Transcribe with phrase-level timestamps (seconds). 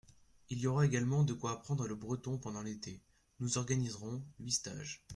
[0.49, 3.03] Il y aura également de quoi apprendre le breton pendant l’été:
[3.39, 5.05] nous organiserons huit stages.